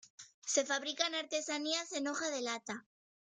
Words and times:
Se 0.47 0.65
fabrican 0.65 1.13
artesanías 1.13 1.91
en 1.91 2.07
hoja 2.07 2.31
de 2.31 2.41
lata. 2.41 2.87